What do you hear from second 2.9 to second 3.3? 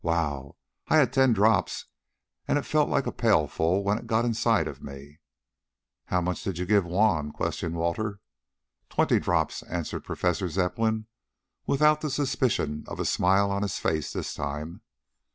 a